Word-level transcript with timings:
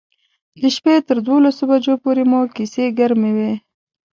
د 0.61 0.63
شپې 0.75 0.95
تر 1.07 1.17
دولس 1.27 1.57
بجو 1.69 1.93
پورې 2.03 2.23
مو 2.29 2.39
کیسې 2.55 2.85
ګرمې 2.99 3.31
وې. 3.37 3.51